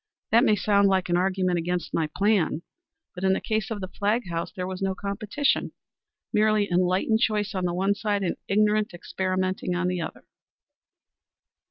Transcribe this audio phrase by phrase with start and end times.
[0.31, 2.63] That may sound like an argument against my plan,
[3.13, 5.73] but in the case of the Flagg house there was no competition;
[6.33, 10.25] merely unenlightened choice on the one side and ignorant experimenting on the other."